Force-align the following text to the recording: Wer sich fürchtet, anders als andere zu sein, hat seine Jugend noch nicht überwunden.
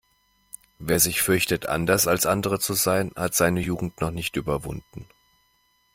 Wer 0.79 0.99
sich 0.99 1.21
fürchtet, 1.21 1.67
anders 1.67 2.07
als 2.07 2.25
andere 2.25 2.59
zu 2.59 2.73
sein, 2.73 3.11
hat 3.15 3.35
seine 3.35 3.59
Jugend 3.61 4.01
noch 4.01 4.09
nicht 4.09 4.35
überwunden. 4.35 5.05